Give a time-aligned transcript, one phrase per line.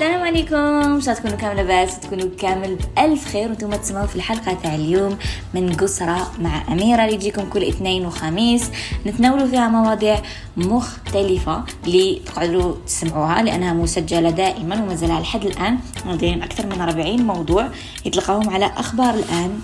[0.00, 0.56] السلام عليكم.
[0.56, 5.18] ان شاء تكونوا كامل لاباس؟ تكونوا كامل بألف خير وأنتم تسمعوا في الحلقة تاع اليوم
[5.54, 8.70] من قصرة مع أميرة اللي تجيكم كل اثنين وخميس.
[9.06, 10.20] نتناولوا فيها مواضيع
[10.56, 15.78] مختلفة اللي تقعدوا تسمعوها لأنها مسجلة دائما وما زال لحد الآن.
[16.06, 17.68] مواضيع أكثر من 40 موضوع
[18.06, 19.60] يتلقاهم على أخبار الآن.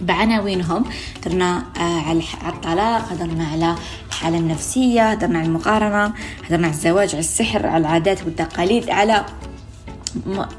[0.00, 0.84] بعناوينهم.
[1.16, 3.74] هدرنا آه، على الطلاق هدرنا على
[4.08, 6.12] الحالة النفسية هدرنا على المقارنة
[6.46, 9.24] هدرنا على الزواج على السحر على العادات والتقاليد على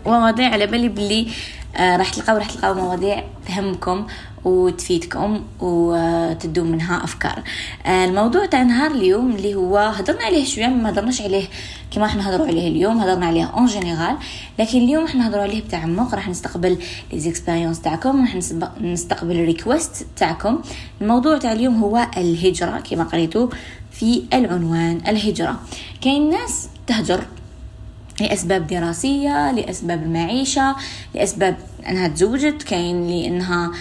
[0.06, 1.28] مواضيع على بالي باللي
[1.76, 4.08] آه راح تلقاو راح تلقاو مواضيع تهمكم
[4.46, 7.44] وتفيدكم وتدوم منها أفكار.
[7.86, 11.46] آه الموضوع تاع نهار اليوم اللي هو هضرنا عليه شوية ما هضرناش عليه
[11.92, 14.18] كما راح نهضروا عليه اليوم هضرنا عليه en général
[14.60, 16.78] لكن اليوم راح نهضروا عليه بتعمق راح نستقبل
[17.14, 18.36] les expériences تاعكم راح
[18.82, 20.60] نستقبل ال request تاعكم.
[21.02, 23.48] الموضوع تاع اليوم هو الهجرة كما قريتوا
[23.92, 25.60] في العنوان الهجرة.
[26.02, 27.24] كاين ناس تهجر
[28.22, 30.76] لأسباب دراسية لأسباب المعيشة
[31.16, 31.58] لأسباب
[31.90, 33.72] أنها تزوجت كاين لأنها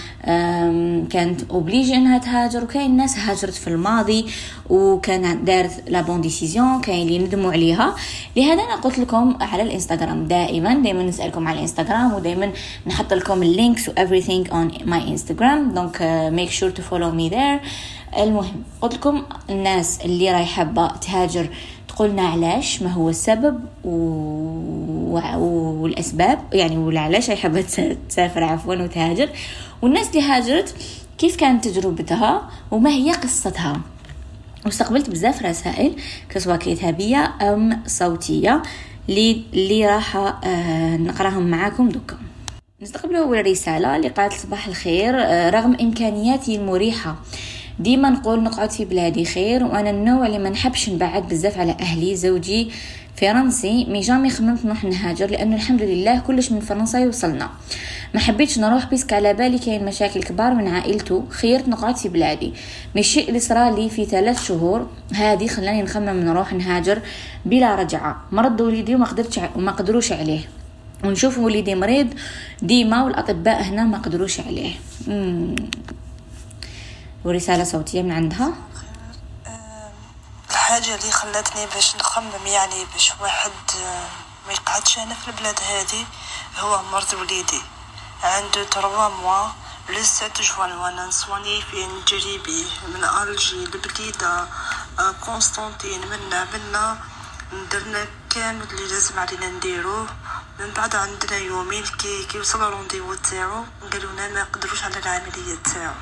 [1.11, 4.27] كانت obligée أنها تهاجر وكاين ناس هاجرت في الماضي
[4.71, 7.97] وكان دارت la bonne décision كاين اللي ندموا عليها.
[8.37, 12.53] لهذا أنا قلت لكم على الإنستغرام دائما دائما نسألكم على الإنستغرام ودائما
[12.87, 15.75] نحط لكم ال links و everything on my Instagram.
[15.75, 17.61] donc make sure to follow me there.
[18.19, 21.49] المهم قلت لكم الناس اللي راهي حابة تهاجر
[21.97, 25.19] قلنا علاش ما هو السبب و...
[25.83, 27.61] والأسباب يعني والعلاش هي حابة
[28.09, 29.29] تسافر عفوا وتهاجر.
[29.83, 30.75] والناس اللي هاجرت
[31.19, 33.81] كيف كانت تجربتها وما هي قصتها؟
[34.67, 35.93] واستقبلت بزاف رسائل
[36.31, 38.63] كسوا كتابية أم صوتية
[39.09, 42.17] اللي اللي راح آه نقراهم معاكم دوكا.
[42.83, 47.17] نستقبل أول رسالة اللي قالت صباح الخير آه رغم إمكانياتي المريحة.
[47.79, 52.17] ديما نقول نقعد في بلادي خير وأنا النوع اللي ما نحبش نبعد بزاف على أهلي
[52.17, 52.71] زوجي
[53.17, 57.51] فرنسي mais jamais خممت نروح نهاجر لأنه الحمد لله كلش من فرنسا يوصلنا.
[58.15, 62.53] ما حبيتش نروح puisque على بالي كاين مشاكل كبار من عائلته خيرت نقعد في بلادي.
[62.95, 67.01] mais الشيء اللي صرا لي في ثلاث شهور هذه خلاني نخمم نروح نهاجر
[67.45, 68.23] بلا رجعة.
[68.33, 70.41] مرض وليدي وما قدرتش وما قدروش عليه.
[71.05, 72.09] ونشوف وليدي مريض
[72.63, 74.71] ديما والأطباء هنا ما قدروش عليه.
[77.25, 78.53] ورسالة صوتية من عندها.
[80.51, 83.51] الحاجة اللي خلتني باش نخمم يعني باش واحد
[84.47, 86.07] ما يقعدش هنا في البلاد هذه
[86.59, 87.63] هو مرض وليدي.
[88.23, 89.49] عنده trois mois
[89.89, 94.47] le sept juin وأنا نصواني فيه نجري بيه من الجي لبليدة
[95.23, 96.99] قسطنطين منا منا
[97.73, 100.07] درنا كامل اللي لازم علينا نديروه
[100.59, 105.95] من بعد عندنا يومين كي كي وصل rendez-vous تاعو قالونا ما قدروش على العملية تاعو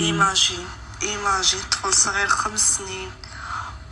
[0.00, 0.68] imagine
[1.02, 3.12] imagine طفل صغير خمس سنين.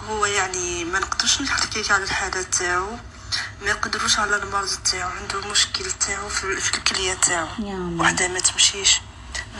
[0.08, 2.96] هو يعني ما نقدرش نحكي على الحالة تاعو
[3.62, 7.48] ما يقدروش على المرض تاعو عنده مشكل تاعو في, في الكلية تاعو.
[7.98, 9.00] وحدة ما تمشيش.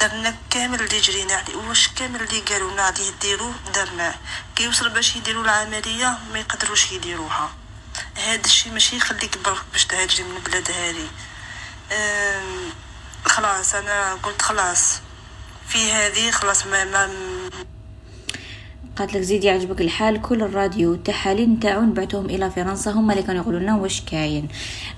[0.01, 1.57] درنا كامل اللي جرينا عليه.
[1.57, 4.15] واش كامل اللي قالوا عليه ديرو درناه
[4.57, 7.51] كي يوصل باش يديروا العملية ما يقدروش يديروها.
[8.17, 11.09] هذا الشيء ماشي يخليك برك باش تهاجري من البلاد هذه.
[13.27, 15.01] خلاص أنا قلت خلاص.
[15.69, 17.09] في هذه خلاص ما, ما
[18.97, 23.43] قالت لك زيد يعجبك الحال كل الراديو والتحاليل نتاعو بعتهم إلى فرنسا هما اللي كانوا
[23.43, 24.49] يقولوا لنا واش كاين.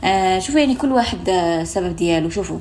[0.05, 2.59] آه شوفوا يعني كل واحد السبب ديالو شوفوا.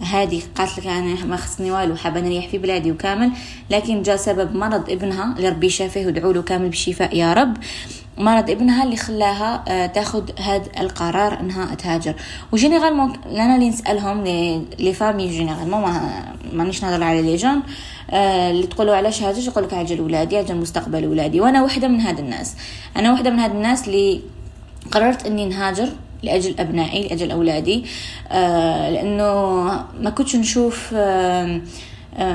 [0.00, 3.30] هذه قالت لك أنا ما خصني والو حابة نريح في بلادي وكامل
[3.70, 7.56] لكن جاء سبب مرض ابنها اللي ربي شافيه ودعوا له كامل بالشفاء يا رب.
[8.18, 12.14] مرض ابنها اللي خلاها آه، تاخذ هذا القرار إنها تهاجر.
[12.52, 14.24] en général أنا اللي نسألهم
[14.78, 17.62] les familles en général ما مانيش نهضر على les jeunes
[18.10, 21.40] آه، اللي تقولوا علاش هاجر يقول لك على جال ولادي على جال مستقبل ولادي.
[21.40, 22.56] وأنا واحدة من هاد الناس.
[22.96, 24.20] أنا واحدة من هاد الناس اللي
[24.90, 25.88] قررت إني نهاجر
[26.22, 27.84] لأجل أبنائي لأجل أولادي.
[28.32, 29.24] آه لأنه
[30.00, 31.60] ما كنتش نشوف آه،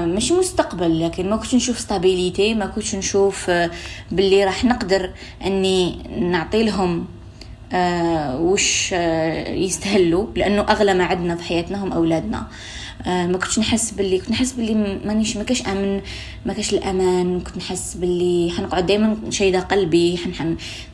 [0.05, 3.71] ماشي مستقبل لكن ما كنتش نشوف stabilité ما كنتش نشوف آه،
[4.11, 5.09] باللي راح نقدر
[5.45, 7.05] إني نعطي لهم
[8.41, 8.91] وش
[9.47, 10.27] يستهلوا.
[10.35, 12.47] لأنه أغلى ما عندنا في حياتنا هم أولادنا.
[13.05, 16.01] ما كنتش نحس باللي كنت نحس باللي مانيش ما كاش أمن
[16.45, 17.39] ما كاش الأمان.
[17.39, 20.19] كنت نحس باللي حنقعد دائما شايده قلبي.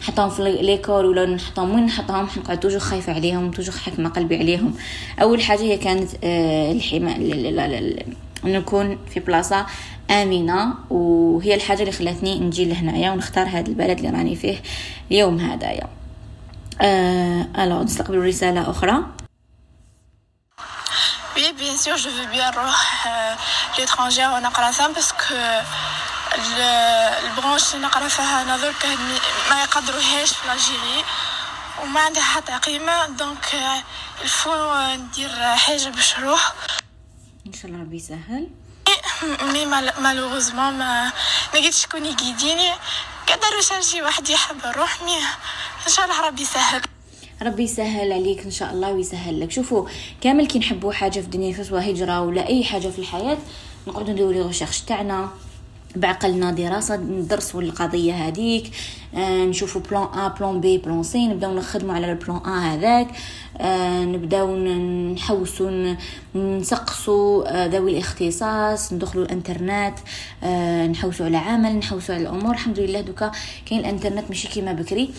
[0.01, 4.73] نحطهم في ليكول ولا نحطهم وين نحطهم حنقعد توجو خايفة عليهم توجو حاكمة قلبي عليهم.
[5.21, 8.05] أول حاجة هي كانت آه الحمايه
[8.45, 9.65] نكون في بلاصة
[10.11, 10.73] آمنة.
[10.89, 14.55] وهي الحاجة اللي خلاتني نجي لهنايا ونختار هذا البلد اللي راني فيه
[15.11, 15.87] اليوم هذايا
[16.81, 19.03] آه ألو نستقبل رسالة أخرى؟
[21.35, 23.07] Oui, bien sûr, je veux bien نروح
[23.77, 25.35] l'étranger ونقرا ثم parce que
[27.23, 28.85] la branche اللي نقرا فيها أنا درك
[29.49, 31.05] ما يقدروهاش في l'Algérie
[31.81, 33.55] وما عندها حتى قيمة donc
[34.21, 36.53] il faut ندير حاجة باش نروح
[37.47, 38.49] ان شاء الله ربي يسهل
[39.41, 39.65] mais
[39.99, 41.11] malheureusement ما
[41.53, 42.73] لقيت شكون يقيديني
[43.27, 45.17] قدروا شي واحد يحب نروح mais
[45.87, 46.81] ان شاء الله ربي يسهل
[47.43, 49.51] ربي يسهل عليك إن شاء الله ويسهل لك.
[49.51, 49.85] شوفوا
[50.21, 53.37] كامل كي نحبوا حاجة في الدنيا سواء هجرة ولا أي حاجة في الحياة
[53.87, 55.29] نقعدوا نديروا les recherches تاعنا.
[55.95, 58.71] بعقلنا دراسة ندرسوا القضية هذيك
[59.15, 63.07] آه نشوفوا plan A plan B plan C نبداو نخدموا على ال plan A هذاك
[63.57, 64.55] آه نبداو
[65.13, 65.95] نحوسوا
[66.35, 69.95] نسقسوا آه ذوي الاختصاص ندخلوا الانترنت
[70.43, 72.51] آه نحوسوا على عمل نحوسوا على الأمور.
[72.51, 73.31] الحمد لله دوكا
[73.65, 75.09] كاين الانترنت ماشي كيما بكري.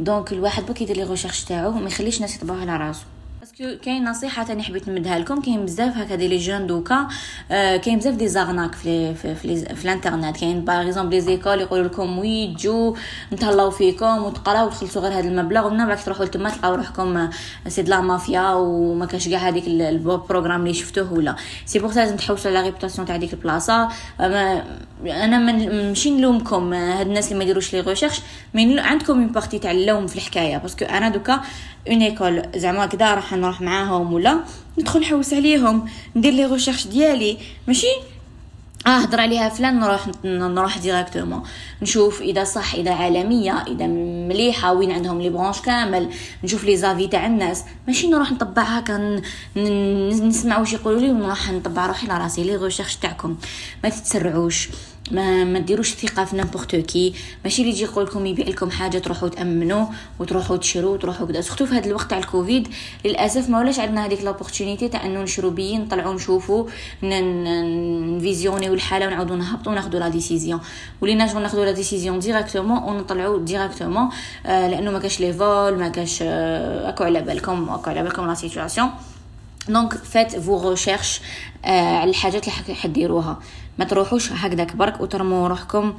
[0.00, 3.04] donc الواحد بك يدير les recherches تاعو ما يخليش الناس يطبعوا على راسو.
[3.60, 5.40] parce que كاين نصيحة تاني حبيت نمدها لكم.
[5.40, 7.08] كاين بزاف هكا des les jeunes دوكا
[7.50, 10.36] آه كاين بزاف des arnaques في في, في, الانترنت.
[10.36, 12.96] كاين par exemple les écoles يقولوا لكم oui تجو
[13.32, 17.28] نتهلاو فيكم وتقراو وتخلصوا غير هذا المبلغ ومن بعد تروحوا لتما تلقاو روحكم
[17.68, 21.36] c'est de la mafia وما كاش كاع هذيك ال programme اللي شفتوه ولا.
[21.66, 23.88] c'est pour لازم تحوسوا على réputation تاع ديك البلاصة.
[24.20, 28.20] أنا ماشي نلومكم هاد الناس اللي ما يديروش les recherches
[28.54, 30.56] mais عندكم une partie تاع اللوم في الحكاية.
[30.56, 31.40] parce que أنا دوكا
[31.88, 34.40] une école زعما كدا راح نروح معاهم ولا
[34.78, 35.88] ندخل نحوس عليهم.
[36.16, 37.38] ندير les recherches ديالي.
[37.68, 37.86] ماشي؟
[38.86, 41.42] آه هضر عليها فلان نروح نروح directement
[41.82, 43.86] نشوف إذا صح إذا عالمية إذا
[44.28, 46.10] مليحة وين عندهم les branches كامل.
[46.44, 47.64] نشوف les avis تاع الناس.
[47.86, 49.22] ماشي نروح نطبعها كان
[50.28, 53.36] نسمع واش يقولوا لي ونروح نطبع روحي لراسي les recherches تاعكم.
[53.84, 54.68] ما تتسرعوش.
[55.10, 57.14] ما ما ديروش ثقة في n'importe qui
[57.44, 59.86] ماشي اللي يجي يقول لكم يبيع لكم حاجة تروحوا تأمنوا
[60.18, 62.68] وتروحوا تشروا وتروحوا كذا surtout في هذا الوقت تاع الكوفيد
[63.04, 66.66] للأسف ما ولاش عندنا هذيك l'opportunité تاع إنه نشرو بيين نطلعوا نشوفوا
[67.02, 70.60] نفيزيونيو الحالة ونعاودوا نهبطوا ناخذوا la décision
[71.00, 74.08] ولينا نجو ناخذوا la décision directement ونطلعوا directement
[74.44, 78.34] لأنه ما كاش les vols ما كاش آه أكو على بالكم أكو على بالكم la
[78.34, 78.90] situation
[79.68, 81.20] donc faites vos recherches
[81.64, 83.38] على الحاجات اللي حديروها
[83.78, 85.94] ما تروحوش هكذاك برك وترموا روحكم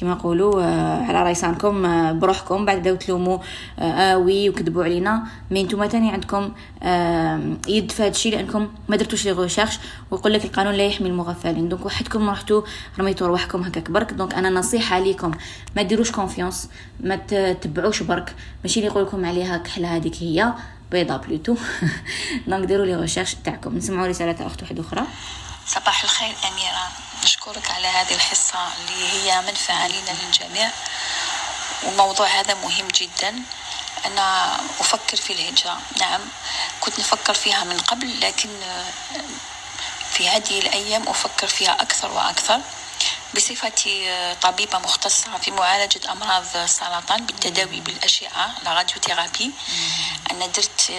[0.00, 1.82] كما نقولوا آه على ريسانكم
[2.18, 3.38] بروحكم بعد بداو تلوموا
[3.78, 9.24] آه oui وكذبوا علينا mais نتوما تاني عندكم آه يد في هادشي لانكم ما درتوش
[9.24, 9.78] les recherches
[10.10, 12.62] ويقول لك القانون لا يحمي المغفلين donc وحدكم رحتوا
[12.98, 15.30] رميتوا رواحكم هكاك برك donc أنا نصيحه ليكم
[15.76, 16.68] ما ديروش confiance
[17.00, 18.34] ما تتبعوش برك
[18.64, 20.52] ماشي اللي يقول لكم عليها كحله هذيك هي
[20.90, 21.56] بيضة plutôt.
[22.46, 23.76] donc ديروا les recherches تاعكم.
[23.76, 25.06] نسمعوا رسالة أخت واحدة أخرى.
[25.66, 26.88] صباح الخير أميرة.
[27.24, 30.70] نشكرك على هذه الحصة اللي هي منفعة لنا للجميع.
[31.82, 33.34] والموضوع هذا مهم جدا.
[34.06, 35.78] أنا أفكر في الهجرة.
[36.00, 36.20] نعم
[36.80, 38.48] كنت نفكر فيها من قبل لكن
[40.10, 42.60] في هذه الأيام أفكر فيها أكثر وأكثر.
[43.34, 49.50] بصفتي طبيبة مختصة في معالجة أمراض السرطان بالتداوي بالأشعة الراديوثيرابي
[50.30, 50.90] أنا درت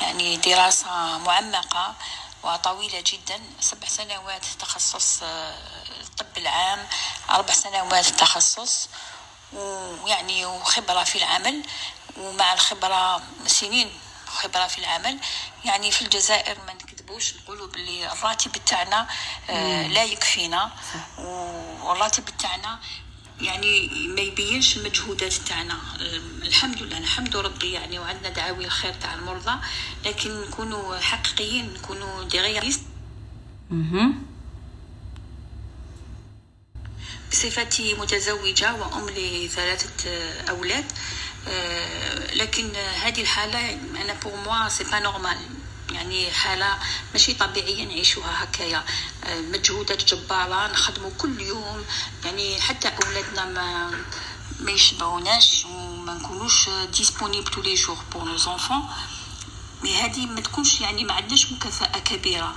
[0.00, 1.94] يعني دراسة معمقة
[2.42, 5.20] وطويلة جدا سبع سنوات تخصص
[6.00, 6.88] الطب العام
[7.30, 8.88] أربع سنوات تخصص
[9.52, 11.62] ويعني وخبرة في العمل
[12.16, 15.18] ومع الخبرة سنين خبرة في العمل
[15.64, 16.72] يعني في الجزائر ما
[17.14, 19.06] نكذبوش نقولوا باللي الراتب تاعنا
[19.88, 20.70] لا يكفينا.
[21.82, 22.80] والراتب تاعنا
[23.40, 25.78] يعني ما يبينش المجهودات تاعنا.
[26.42, 29.60] الحمد لله نحمد ربي يعني وعندنا دعاوي الخير تاع المرضى
[30.04, 32.70] لكن نكونوا حقيقيين نكونوا دي
[37.30, 40.08] بصفتي متزوجة وأم لثلاثة
[40.50, 40.84] أولاد
[42.32, 45.38] لكن هذه الحالة أنا pour moi c'est pas normal
[45.94, 46.78] يعني حالة
[47.12, 48.84] ماشي طبيعية نعيشوها هكايا.
[49.28, 51.84] مجهودات جبارة نخدموا كل يوم
[52.24, 53.90] يعني حتى أولادنا ما
[54.60, 58.88] ما يشبعوناش وما نكونوش disponibles tous les jours pour nos enfants
[59.82, 62.56] mais هذه ما تكونش يعني ما عندناش مكافأة كبيرة.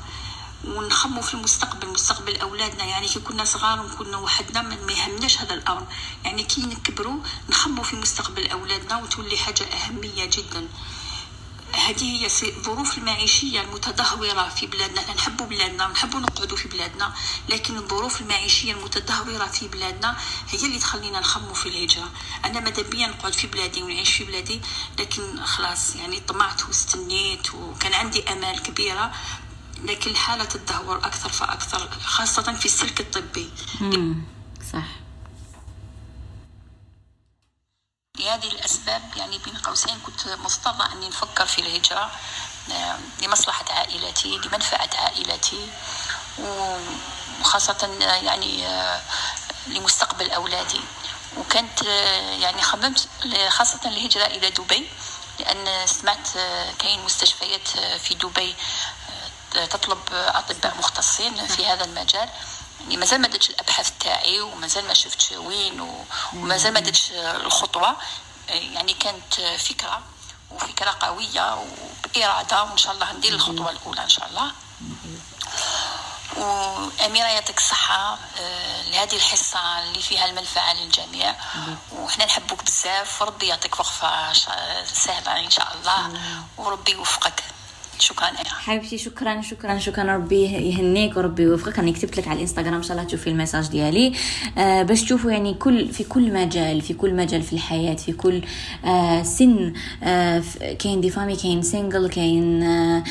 [0.66, 5.88] ونخمو في المستقبل مستقبل أولادنا يعني كي كنا صغار وكنا وحدنا ما يهمناش هذا الأمر.
[6.26, 10.68] يعني كي نكبروا نخمو في مستقبل أولادنا وتولي حاجة أهمية جدا.
[11.88, 15.14] هذه هي الظروف المعيشية المتدهورة في بلادنا.
[15.14, 17.14] نحب بلادنا ونحب نقعدوا في بلادنا
[17.50, 20.18] لكن الظروف المعيشية المتدهورة في بلادنا
[20.50, 22.10] هي اللي تخلينا نخمو في الهجرة.
[22.46, 24.62] أنا ماذا بيا نقعد في بلادي ونعيش في بلادي؟
[25.00, 29.12] لكن خلاص يعني طمعت واستنيت وكان عندي أمال كبيرة
[29.84, 33.50] لكن الحالة تدهور أكثر فأكثر خاصة في السلك الطبي.
[33.82, 34.24] مم.
[34.74, 34.86] صح
[38.28, 42.12] لهذه الأسباب يعني بين قوسين كنت مضطرة أني نفكر في الهجرة
[43.22, 45.68] لمصلحة عائلتي لمنفعة عائلتي
[46.40, 49.02] وخاصة يعني آه،
[49.68, 50.82] لمستقبل أولادي.
[51.38, 53.08] وكانت آه، يعني خممت
[53.50, 54.90] خاصة الهجرة إلى دبي
[55.40, 57.68] لأن سمعت آه، كاين مستشفيات
[58.04, 58.56] في دبي
[59.54, 62.30] تطلب أطباء مختصين في هذا المجال.
[62.82, 66.02] يعني مازال ما درتش الابحاث تاعي ومازال ما شفتش وين
[66.34, 67.96] ومازال ما درتش الخطوة.
[68.50, 70.02] يعني كانت فكرة
[70.52, 71.56] وفكرة قوية
[72.06, 74.52] وبإرادة وإن شاء الله ندير الخطوة الأولى إن شاء الله.
[76.38, 81.36] وأميرة يعطيك الصحة آه، لهذه الحصة اللي فيها المنفعة للجميع.
[81.92, 86.14] وإحنا نحبوك بزاف وربي يعطيك وقفة شا- سهلة إن شاء الله.
[86.58, 87.44] وربي يوفقك.
[88.00, 88.28] شكرا.
[88.28, 90.16] أميرة حبيبتي شكرا شكرا شكرا.
[90.16, 91.80] ربي يهنيك وربي يوفقك.
[91.80, 94.14] راني كتبت لك على الإنستغرام إن شاء الله تشوفي ال message ديالي.
[94.58, 98.42] آه باش تشوفوا يعني كل في كل مجال في كل مجال في الحياة في كل
[98.86, 99.74] آه سن
[100.04, 100.44] آه
[100.80, 103.04] كاين des familles كاين single كاين آه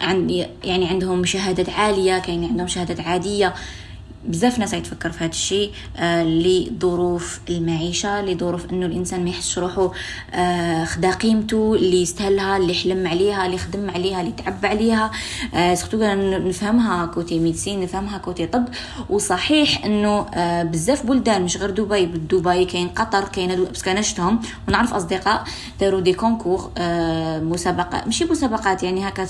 [0.00, 3.54] عند يعني عندهم شهادات عالية كاين عندهم شهادات عادية.
[4.24, 9.92] بزاف ناس يتفكر في هذا الشيء آه لظروف المعيشة لظروف انه الانسان ما يحسش روحه
[10.34, 15.10] آه خدا قيمته اللي يستاهلها اللي حلم عليها اللي خدم عليها اللي تعب عليها.
[15.54, 15.98] آه surtout
[16.48, 18.64] نفهمها côté médecine نفهمها côté طب.
[19.10, 23.90] وصحيح انه آه بزاف بلدان مش غير دبي دبي كاين قطر كاين هادو parce que
[23.90, 24.40] أنا شفتهم.
[24.68, 25.44] ونعرف أصدقاء
[25.80, 29.24] داروا des concours آه مسابقات ماشي مسابقات يعني هكا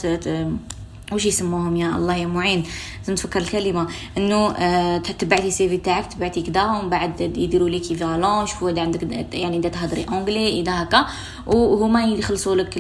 [1.13, 2.63] وش يسموهم يا الله يا معين؟
[2.99, 3.89] لازم تفكر الكلمة.
[4.19, 9.35] إنه آه تبعتي CV تاعك تبعتي كدا ومن بعد يديروا لك évaluation يشوفوا إذا عندك
[9.35, 11.07] يعني إذا تهضري anglais إذا هكا.
[11.47, 12.77] وهما يخلصوا لك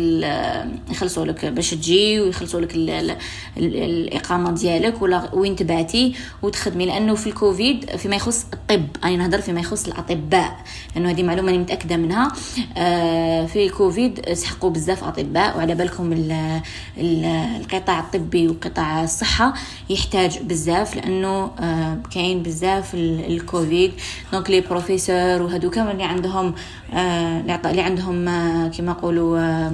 [0.90, 3.11] يخلصوا لك باش تجي ويخلصوا لك ال- ال-
[3.57, 6.87] ال- الإقامة ديالك ولا وين تبعتي وتخدمي.
[6.87, 10.57] لأنه في الكوفيد فيما يخص الطب أنا نهضر فيما يخص الأطباء
[10.97, 12.33] لأنه هذه معلومة متأكدة منها.
[12.76, 16.61] آه في الكوفيد سحقوا بزاف أطباء وعلى بالكم ال-
[16.99, 17.25] ال-
[17.61, 19.55] القطاع الطبي وقطاع الصحة
[19.90, 23.93] يحتاج بزاف لأنه آه كاين بزاف ال- الكوفيد.
[24.33, 26.55] donc les professeurs وهذو كامل اللي عندهم
[26.92, 29.73] عط- اللي عندهم آه كما نقولوا آه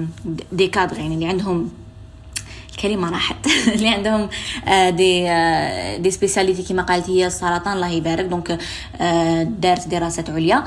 [0.53, 1.71] des cadres يعني اللي عندهم
[2.71, 3.37] الكلمة راحت.
[3.75, 4.29] اللي عندهم
[4.69, 8.25] آه، des آه، des spécialités كما قالت هي السرطان الله يبارك.
[8.25, 8.59] donc
[9.01, 10.65] آه، دارت دراسات عليا.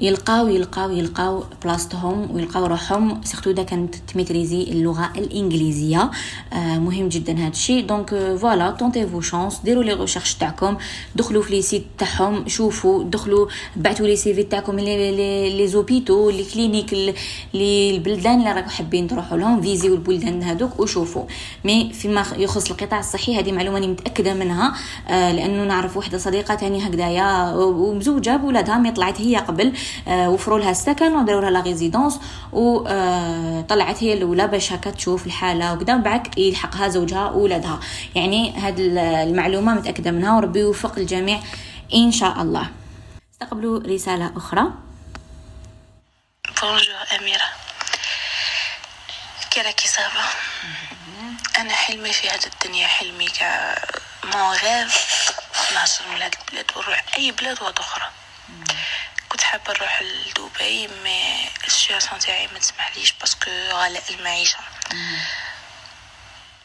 [0.00, 3.20] يلقاو يلقاو يلقاو بلاصتهم ويلقاو روحهم.
[3.24, 6.10] surtout إذا كانت ت maîtriser اللغة الإنجليزية.
[6.52, 10.76] آه مهم جدا هذا الشيء donc voilà tentez vos chances ديروا les recherches تاعكم.
[11.14, 12.48] دخلوا في les sites تاعهم.
[12.48, 13.04] شوفوا.
[13.04, 14.78] دخلوا بعثوا les CV تاعكم.
[14.78, 17.14] les les hôpitaux les cliniques
[17.54, 19.60] les البلدان اللي راكم حابين تروحوا لهم.
[19.62, 21.24] visez البلدان هذوك وشوفوا.
[21.64, 24.74] mais فيما يخص القطاع الصحي هذه معلومة أنا متأكدة منها.
[25.08, 29.72] آه لأنه نعرف وحده صديقة تاني هكذايا ومزوجة بولادها mais طلعت هي قبل.
[30.08, 32.20] وفروا لها السكن وداروا لها la résidence
[32.52, 37.80] وطلعت هي الأولى باش هكا تشوف الحالة وكذا من بعد يلحقها زوجها وولادها.
[38.14, 38.82] يعني هذه
[39.22, 41.40] المعلومة متأكدة منها وربي يوفق الجميع
[41.94, 42.70] إن شاء الله.
[43.32, 44.62] استقبلوا رسالة أخرى.
[46.62, 47.48] bonjour أميرة
[49.50, 49.88] كي راكي
[51.58, 53.74] أنا حلمي في هذه الدنيا حلمي c'est
[54.24, 55.32] mon rêve
[55.74, 58.04] نهجر من هاد البلاد ونروح أي بلاد واحدة أخرى.
[59.36, 64.58] كنت حابة نروح لدبي mais ال situation تاعي ما تسمحليش parce que غلاء المعيشة.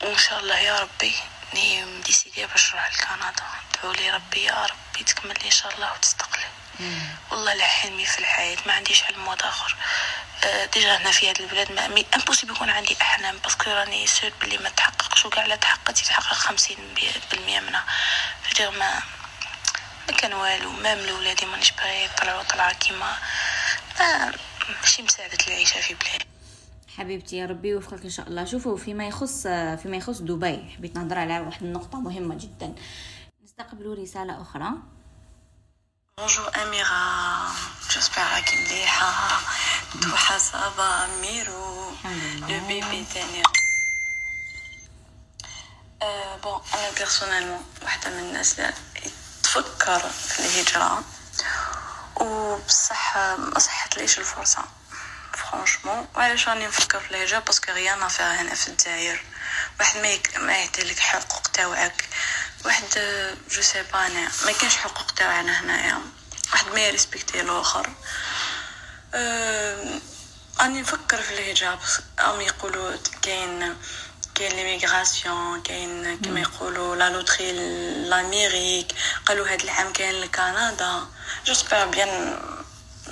[0.01, 1.15] وإن شاء الله يا ربي
[1.53, 3.43] ني م décidée باش نروح لكندا.
[3.73, 6.45] ادعوا لي ربي يا ربي تكمل لي إن شاء الله وتستقلي
[7.31, 9.75] والله لا حلمي في الحياة ما عنديش حلم واحد آخر.
[10.43, 14.07] آه، déjà هنا في هاد البلاد ما mais impossible يكون عندي أحلام parce que راني
[14.07, 16.95] sûre بلي ما تحققش وكاع لا تحققت يتحقق خمسين
[17.31, 17.85] بالمية منها.
[18.43, 19.01] فجر ما
[20.11, 23.17] ما كان والو مام لولادي مانيش باغي يطلعوا طلعة كيما.
[23.99, 24.33] ما
[24.81, 26.25] ماشي مساعدة العيشة في بلادي.
[26.97, 28.45] حبيبتي يا ربي يوفقك إن شاء الله.
[28.45, 29.41] شوفوا فيما يخص
[29.81, 32.75] فيما يخص دبي حبيت نهضر على واحد النقطة مهمة جدا.
[33.43, 34.69] نستقبلوا رسالة أخرى.
[36.17, 37.47] بونجور أميرة
[37.91, 39.39] جوسبيغ راكي مليحة
[40.01, 43.43] توحة صافا ميرو الحمد لو لله بيبي تاني
[46.43, 48.73] بون أنا بيرسونيلمون واحدة من الناس اللي
[49.51, 51.03] تفكر في الهجرة
[52.15, 54.63] وبصح ما صحتليش الفرصة.
[55.33, 59.23] فرانشمون وعلاش راني نفكر في الهجرة؟ باسكو غيان افير هنا في الجزائر
[59.79, 60.37] واحد ما يك...
[60.37, 62.05] ما يعطيلك حقوق تاوعك.
[62.65, 62.83] واحد
[63.49, 66.01] جو سي با أنا ما كانش حقوق تاوعنا هنايا.
[66.51, 67.89] واحد ما يريسبكتي الآخر.
[69.13, 69.99] أه...
[70.61, 73.77] اني نفكر في الهجرة بس أم يقولوا كاين
[74.41, 77.51] كاين ليميغراسيون كاين كما يقولوا لا لوتري
[78.09, 78.87] لاميريك
[79.25, 81.05] قالوا هذا العام كاين لكندا
[81.45, 82.39] جوسبر بيان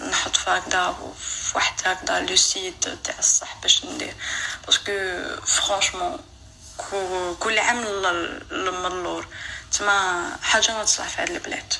[0.09, 4.13] نحط في هكذا في واحد هكذا لو سيت تاع الصح باش ندير
[4.65, 4.91] باسكو
[5.45, 6.17] فرانشمون
[7.39, 7.83] كل عام
[8.85, 9.27] اللور
[9.71, 11.73] تما حاجة ما تصلح في هاد البلاد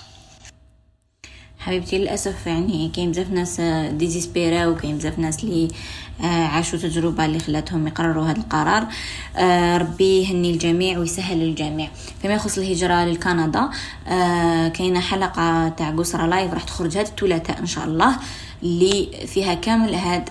[1.60, 5.68] حبيبتي للاسف يعني كاين بزاف ناس ديزيسبيرا وكاين بزاف ناس اللي
[6.28, 8.88] عاشوا تجربة اللي خلاتهم يقرروا هذا القرار.
[9.38, 11.90] آه، ربي يهني الجميع ويسهل للجميع.
[12.22, 13.70] فيما يخص الهجرة لكندا
[14.08, 18.16] آه، كاينة حلقة تاع قسرة live راح تخرج هذا الثلاثاء إن شاء الله
[18.64, 20.30] اللي فيها كامل هاد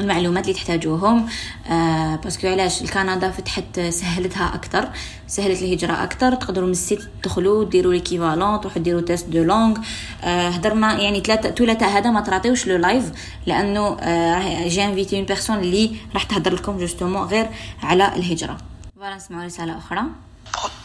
[0.00, 1.26] المعلومات اللي تحتاجوهم.
[1.70, 4.88] آه parce que علاش الكندا فتحت سهلتها أكثر
[5.26, 9.76] سهلت الهجرة أكثر تقدروا من ال site تدخلوا ديروا l'équivalent تروحوا ديروا test de langue.
[10.24, 13.12] آه هضرنا يعني ثلاثة ثلاثة هذا ما تراطيوش le live
[13.46, 17.48] لأنه آه j'ai invité une personne اللي راح تهضر لكم justement غير
[17.82, 18.58] على الهجرة.
[18.96, 20.02] voilà نسمعوا رساله أخرى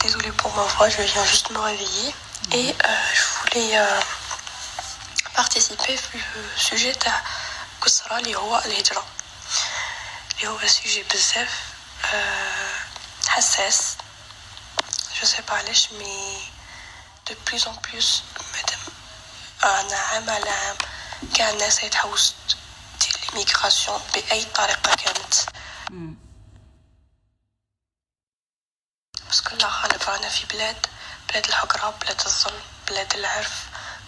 [0.03, 2.09] Désolée pour ma voix, je viens juste me réveiller.
[2.59, 4.01] Et euh, je voulais euh,
[5.35, 6.17] participer في
[6.55, 7.23] ال sujet تاع
[7.81, 9.03] قصرة اللي هو الهجرة
[10.37, 11.59] اللي هو sujet بزاف
[13.27, 13.95] حساس
[15.21, 16.37] je sais pas علاش mais
[17.29, 18.23] de plus en plus
[18.53, 18.79] madame
[19.63, 20.75] أنا عام على عام
[21.35, 22.35] كاع الناس يتحوس
[23.33, 25.33] دير l'immigration بأي طريقه كانت
[29.25, 30.85] parce que الله غالب رانا في بلاد
[31.29, 33.63] بلاد الحقرة بلاد الظلم بلاد القرف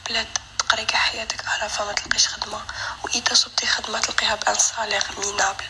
[0.09, 0.27] بلاد
[0.59, 2.61] تقري كاع حياتك عارفة ما تلقيش خدمة
[3.03, 5.65] وإذا صبتي خدمة تلقيها ب un salaire minable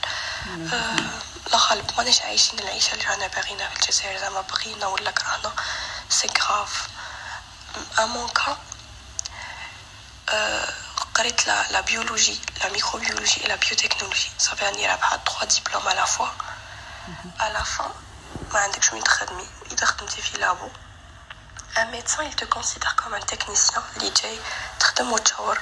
[1.52, 5.54] الله غالب ماناش عايشين العيشة اللي رانا باغينا في الجزائر زعما بغينا ولا كرهنا
[6.10, 6.88] c'est grave
[8.00, 8.58] à mon cas
[11.20, 16.28] قريت la biologie la microbiologie la biotechnologie صافي راني رابحة 3 diplômes à la fois
[17.40, 17.92] à la fin
[18.54, 20.70] ما عندكش وين تخدمي واذا خدمتي في labo
[21.76, 23.82] un médecin il te considère comme un technicien.
[23.98, 24.40] اللي جاي
[24.80, 25.60] تخدم وتشاور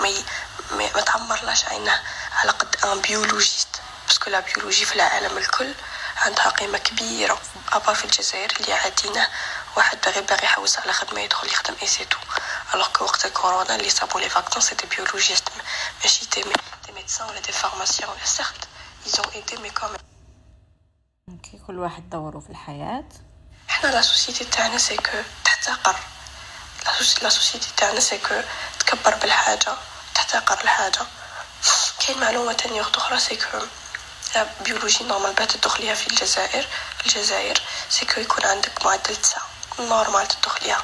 [0.00, 3.68] ما ما تعمرلاش عينه على قد un biologiste
[4.06, 5.74] parce que la biologie في العالم الكل
[6.16, 7.40] عندها قيمة كبيرة
[7.72, 9.28] أبا في الجزائر اللي عادينا
[9.78, 12.18] واحد باغي باغي يحوس على خدمة يدخل يخدم et c'est tout
[12.74, 15.48] alors que وقت كورونا اللي صابو les vaccins c'est des biologistes
[16.00, 16.42] ماشي des
[16.86, 18.68] des médecins ولا des pharmaciens certes
[19.06, 19.96] ils ont aidé mais comme
[21.66, 23.08] كل واحد دوره في الحياة.
[23.70, 25.96] إحنا la société تاعنا c'est que تحتقر
[27.22, 28.42] la société تاعنا c'est que
[28.80, 29.76] تكبر بالحاجة.
[30.14, 31.06] تحتقر الحاجة.
[32.06, 33.58] كاين معلومة تانية أخرى c'est que
[34.34, 36.66] la biologie normal باه تدخليها في الجزائر.
[37.06, 39.47] الجزائر c'est que يكون عندك معدل تسعة.
[39.80, 40.82] normal تدخليها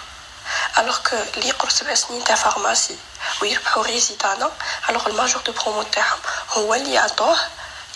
[0.78, 2.98] alors que اللي يقرو سبع سنين تاع pharmacie
[3.42, 4.50] ويربحو résidanat
[4.88, 6.18] alors ال major de promo تاعهم
[6.50, 7.38] هو اللي يعطوه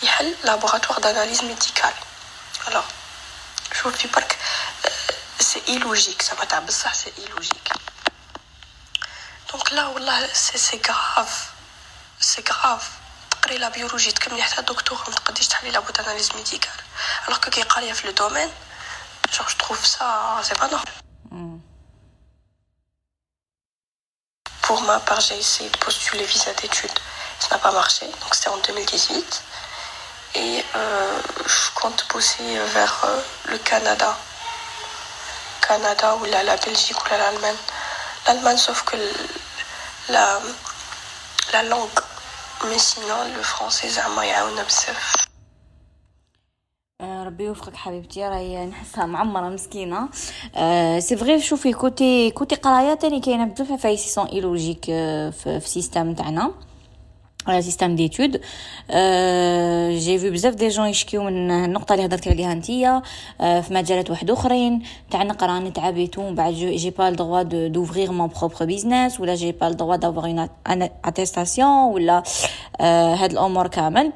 [0.03, 1.93] يحل laboratoire d'analyses médicales
[2.67, 2.83] alors
[3.81, 4.37] شوفي برك
[5.39, 7.71] c'est illogique زعما تاع بصح c'est illogique
[9.51, 11.45] donc لا والله c'est c'est grave
[12.19, 12.89] c'est grave
[13.31, 16.71] تقري la biologie تكملي حتى دكتور ما تقديش تحلي labo d'analyses médicales
[17.27, 18.51] alors que قاريه في le domaine
[19.31, 20.93] Je trouve ça, c'est pas normal.
[21.31, 21.59] Hmm.
[24.63, 26.91] Pour ma part, j'ai essayé de postuler visa d'études.
[27.39, 29.43] Ça n'a pas marché, donc c'était en 2018.
[30.35, 34.15] Et euh, je compte pousser vers euh, le Canada.
[35.61, 37.55] Canada ou la, Belgique ou l'Allemagne.
[38.27, 38.95] L'Allemagne, sauf que
[40.09, 40.39] la,
[41.53, 41.99] la langue.
[42.65, 44.45] Mais sinon, le français, c'est un moyen.
[47.29, 50.09] ربي يوفقك حبيبتي راهي نحسها معمرة مسكينة.
[50.55, 55.69] أه c'est vrai شوفي côté côté قراية تاني كاينة بزاف فايسي sont illogiques في, في
[55.69, 56.51] système تاعنا.
[57.59, 58.31] système d'études
[59.97, 63.01] j'ai vu بزاف des gens يشكيو من النقطة اللي هضرتي عليها نتيا
[63.39, 64.83] في مجالات واحد أخرين.
[65.11, 69.51] تاع نقرا نتعب تو بعد j'ai pas le droit d'ouvrir mon propre business ولا j'ai
[69.51, 72.23] pas le droit d'avoir une attestation ولا
[72.81, 74.11] هاد الأمور كامل.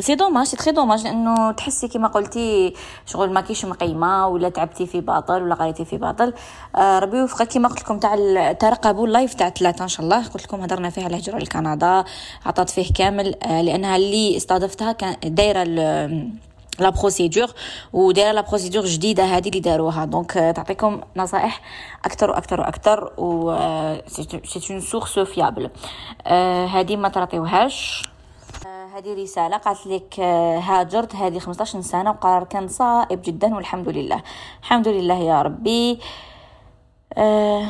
[0.00, 2.74] c'est dommage c'est très dommage لأنه تحسي كما قلتي
[3.06, 6.32] شغل ما كيش مقيمة ولا تعبتي في باطل ولا قريتي في باطل.
[6.76, 7.48] آه ربي يوفقك.
[7.48, 10.28] كما قلت لكم تاع ترقبوا ال live تاع ثلاثة إن شاء الله.
[10.28, 12.04] قلت لكم هضرنا فيها الهجره لكندا
[12.46, 13.34] عطات فيه كامل.
[13.44, 15.64] آه لأنها اللي استضفتها كان دايرة
[16.78, 17.50] la procédure
[17.92, 20.04] ودايرة la procédure جديدة هذه اللي داروها.
[20.04, 21.60] donc تعطيكم نصائح
[22.04, 23.56] أكثر وأكثر وأكثر و
[24.06, 25.70] c'est une source fiable
[26.66, 28.08] هذه ما تعطيوهاش
[28.94, 34.22] هذه رسالة قالت لك هاجرت هذه 15 سنة وقرار كان صائب جدا والحمد لله.
[34.60, 36.00] الحمد لله يا ربي.
[37.12, 37.66] أه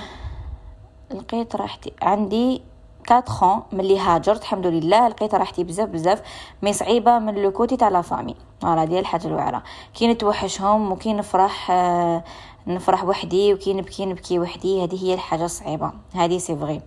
[1.10, 1.92] لقيت راحتي.
[2.02, 2.62] عندي
[3.10, 5.08] 4 ملي هاجرت الحمد لله.
[5.08, 6.22] لقيت راحتي بزاف بزاف.
[6.62, 8.36] mais صعيبة من le côté تاع la famille.
[8.60, 9.62] voilà ديال الحاجة الواعره
[9.94, 12.24] كي نتوحشهم وكي نفرح آه
[12.66, 15.92] نفرح وحدي وكي نبكي نبكي وحدي هذه هي الحاجة الصعيبة.
[16.14, 16.80] هذه c'est vrai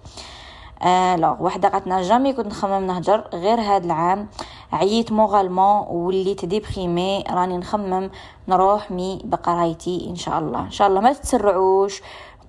[0.82, 4.28] آه لا وحده قالتنا jamais كنت نخمم نهجر غير هاد العام.
[4.74, 7.24] عييت moralement وليت déprimée.
[7.30, 8.12] راني نخمم
[8.48, 10.60] نروح mais بقرايتي إن شاء الله.
[10.60, 12.02] إن شاء الله ما تتسرعوش.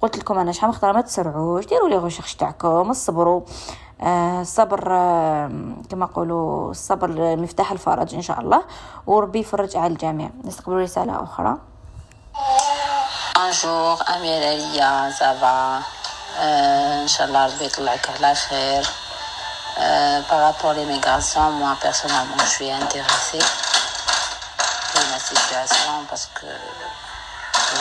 [0.02, 1.66] قلت لكم أنا شحال مختاره ما تسرعوش.
[1.66, 3.40] ديروا les recherches تاعكم الصبروا
[4.00, 5.50] آه الصبر آه
[5.90, 8.62] كما نقولوا الصبر مفتاح الفرج إن شاء الله.
[9.06, 10.30] وربي يفرج على الجميع.
[10.44, 11.58] نستقبلوا رسالة أخرى.
[13.38, 15.58] Bonjour, Amir Elia, ça va.
[16.38, 17.96] Euh, Inch'Allah, avec la
[19.80, 26.46] euh, par rapport à l'immigration, moi personnellement, je suis intéressée de ma situation parce que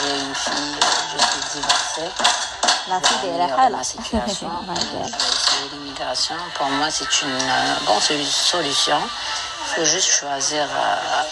[0.00, 0.78] j'ai une fille,
[1.12, 2.10] je suis divorcée.
[2.88, 4.50] La fille est Ma situation
[5.72, 9.00] l'immigration, pour moi, c'est une euh, bonne solution.
[9.00, 11.22] Il faut juste choisir euh,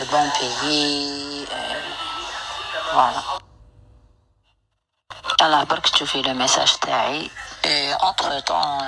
[0.00, 1.46] le bon pays.
[2.92, 3.35] Voilà.
[5.46, 7.30] الله برك تشوفي لو ميساج تاعي
[8.02, 8.78] اونتر طون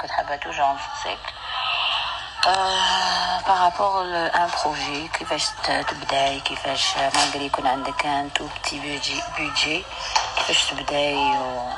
[0.00, 1.18] كنت حابه توجع نفسك
[3.46, 9.84] بارابور ان بروجي كيفاش ت- تبداي كيفاش مالغري يكون عندك ان تو بتي بيجي بيجي
[10.36, 11.68] كيفاش تبداي و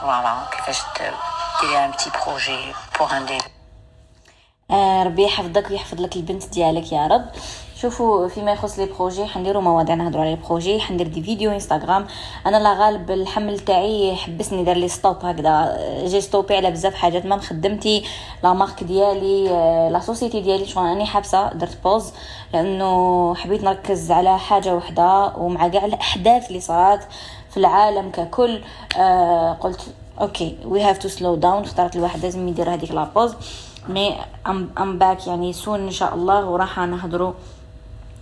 [0.00, 1.14] voilà كيفاش ت-
[1.60, 3.44] ديري un petit projet pour un début
[4.70, 7.30] آه ربي يحفظك ويحفظ لك البنت ديالك يا رب
[7.82, 12.06] شوفوا فيما يخص les projets حنديروا مواضيع نهضروا على ال projet حندير des vidéos إنستغرام.
[12.46, 15.78] أنا لا غالب الحمل تاعي حبسني دار لي stop هكذا.
[16.06, 17.26] j'ai stoppé على بزاف حاجات.
[17.26, 18.04] ما خدمتي
[18.44, 20.66] la marque ديالي آه، la société ديالي.
[20.66, 22.12] شغل راني حابسة درت pause
[22.54, 27.08] لأنه حبيت نركز على حاجة وحدة ومع كاع الأحداث اللي صارت
[27.50, 28.60] في العالم ككل.
[28.96, 29.80] آه قلت
[30.20, 33.34] okay we have to slow down اختارت الواحد لازم يدير هذيك la pause
[33.88, 34.14] mais
[34.78, 37.32] I'm back يعني سون إن شاء الله وراح نهضروا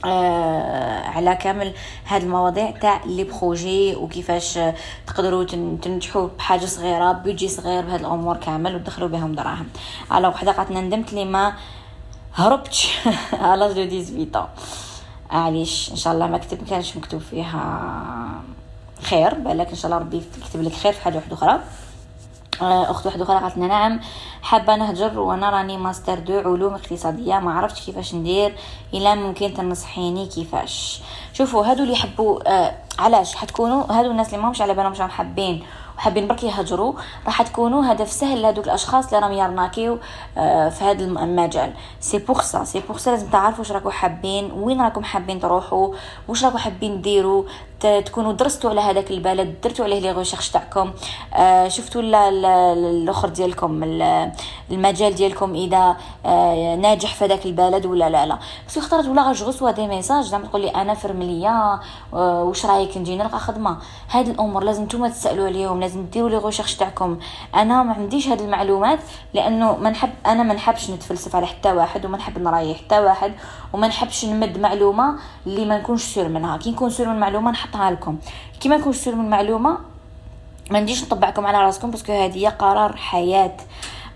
[0.05, 1.73] آه على كامل
[2.07, 4.59] هاد المواضيع تاع les projets وكيفاش
[5.07, 9.69] تقدروا تن- تنجحوا بحاجة صغيرة بيجي صغير بهاد الأمور كامل وتدخلوا بهم دراهم.
[10.11, 11.53] على وحده قالت ندمت لي ما
[12.35, 12.89] هربتش
[13.33, 14.49] على 2018
[15.33, 17.63] معليش إن شاء الله ما كتب كانش مكتوب فيها
[19.03, 21.61] خير بالك إن شاء الله ربي يكتب لك خير في حاجة واحدة أخرى.
[22.63, 24.01] أخت واحدة أخرى قالت نعم
[24.43, 28.55] حابة نهجر وأنا راني master deux علوم اقتصادية ما عرفتش كيفاش ندير
[28.95, 31.03] إلا ممكن تنصحيني كيفاش.
[31.33, 35.63] شوفوا هادو اللي يحبوا آه علاش؟ حتكونوا هادو الناس اللي ماهمش على بالهم راهم حابين
[35.99, 36.93] وحابين برك يهجروا
[37.27, 39.99] راح تكونوا هدف سهل لهذوك الأشخاص اللي راهم يarnaquiw
[40.39, 41.73] آه، في هذا المجال.
[42.01, 45.95] c'est pour ça c'est pour ça لازم تعرفوا واش راكم حابين وين راكم حابين تروحوا
[46.29, 47.45] واش راكم حابين ديروا.
[47.87, 50.91] تكونوا درستوا على هذاك البلد درتوا عليه les recherches تاعكم.
[51.35, 54.33] آه، شفتوا لا- لا- الأخر ديالكم ال-
[54.71, 58.39] المجال ديالكم إذا آه، ناجح في هذاك البلد ولا لا لا.
[58.69, 61.81] parce que اختارت ولا je reçois des messages زعما تقول لي أنا فرملية
[62.13, 63.77] واش رايك نجي؟ نلقى خدمة.
[64.11, 67.19] هاد الأمور لازم نتوما تسألوا عليهم لازم ديروا les recherches تاعكم.
[67.55, 68.99] أنا ما عنديش هاد المعلومات
[69.35, 73.33] لأنه ما نحب أنا ما نحبش نتفلسف على حتى واحد وما نحب نرايح حتى واحد
[73.73, 75.15] وما نحبش نمد معلومة
[75.47, 76.57] اللي ما نكونش sûr منها.
[76.57, 78.19] كي نكون sûr من معلومه نحطها لكم.
[78.61, 79.79] كي ما نكونش sûr من معلومة
[80.71, 83.57] ما نديش نطبعكم على راسكم parce que هذه قرار حياة.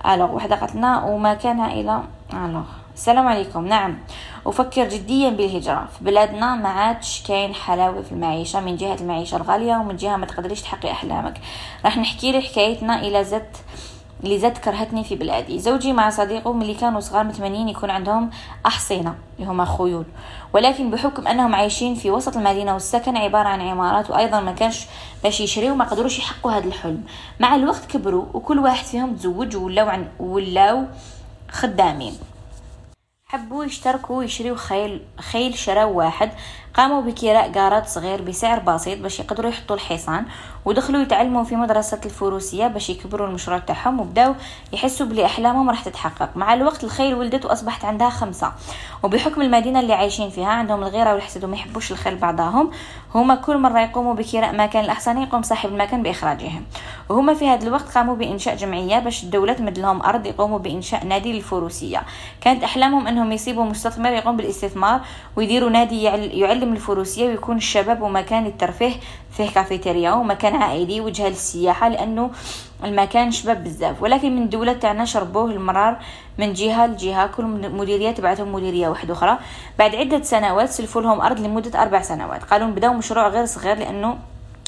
[0.07, 2.65] alors وحدة قالت لنا وما كان إلى alors
[2.95, 3.67] السلام عليكم.
[3.67, 3.99] نعم.
[4.47, 5.89] أفكر جديا بالهجرة.
[5.99, 10.27] في بلادنا ما عادش كاين حلاوة في المعيشة من جهة المعيشة الغالية ومن جهة ما
[10.27, 11.41] تقدريش تحققي أحلامك.
[11.85, 13.57] راح نحكي لك حكايتنا إلى زدت
[14.25, 15.59] اللي زاد كرهتني في بلادي.
[15.59, 18.31] زوجي مع صديقه ملي كانوا صغار متمنين يكون عندهم
[18.67, 20.05] أحصنة اللي هما خيول.
[20.55, 24.87] ولكن بحكم أنهم عايشين في وسط المدينة والسكن عبارة عن عمارات وأيضا ما كانش
[25.25, 27.03] باش يشريوا ما قدروش يحققوا هذا الحلم.
[27.41, 30.85] مع الوقت كبروا وكل واحد فيهم تزوج ولاو عن ولاو
[31.51, 32.19] خدامين.
[33.27, 36.31] حبوا يشتركوا ويشريوا خيل خيل شراو واحد.
[36.75, 40.27] قاموا بكراء جارات صغير بسعر بسيط باش يقدروا يحطوا الحصان
[40.65, 44.35] ودخلوا يتعلموا في مدرسة الفروسية باش يكبروا المشروع تاعهم وبداو
[44.73, 46.37] يحسوا بلي أحلامهم راح تتحقق.
[46.37, 48.53] مع الوقت الخيل ولدت وأصبحت عندها خمسة.
[49.03, 52.71] وبحكم المدينة اللي عايشين فيها عندهم الغيرة والحسد وما يحبوش الخيل بعضهم.
[53.15, 56.65] هما كل مرة يقوموا بكراء مكان الأحصنة يقوم صاحب المكان بإخراجهم.
[57.09, 61.33] وهما في هذا الوقت قاموا بإنشاء جمعية باش الدولة تمد لهم أرض يقوموا بإنشاء نادي
[61.33, 62.03] للفروسية.
[62.41, 65.01] كانت أحلامهم أنهم يصيبوا مستثمر يقوم بالاستثمار
[65.37, 68.93] ويديروا نادي يعل- يعلم الفروسية ويكون الشباب ومكان للترفيه
[69.37, 72.31] فيه كافيتيريا ومكان عائلي وجهة للسياحة لأنه
[72.85, 74.03] المكان شباب بزاف.
[74.03, 75.99] ولكن من الدولة تاعنا شربوه المرار
[76.39, 79.39] من جهة لجهة كل مديرية تبعتهم مديرية واحدة أخرى.
[79.79, 82.45] بعد عدة سنوات سلفوا لهم أرض لمدة أربع سنوات.
[82.45, 84.19] قالوا نبداو مشروع غير صغير لأنه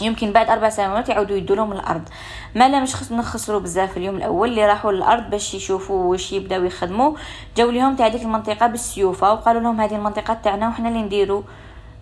[0.02, 2.02] يمكن بعد أربع سنوات يعودوا يدوا لهم الأرض.
[2.54, 4.48] ما لا مش نخسروا بزاف اليوم الأول.
[4.48, 7.16] اللي راحوا للأرض باش يشوفوا واش يبداو يخدموا.
[7.56, 11.42] جاو لهم تاع ديك المنطقة بالسيوفة وقالوا لهم هذه المنطقة تاعنا وحنا اللي نديروا